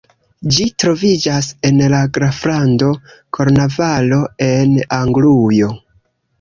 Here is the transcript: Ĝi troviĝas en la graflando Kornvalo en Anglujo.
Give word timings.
Ĝi 0.53 0.63
troviĝas 0.83 1.49
en 1.69 1.83
la 1.95 1.99
graflando 2.17 2.89
Kornvalo 3.39 4.21
en 4.51 4.77
Anglujo. 5.01 5.75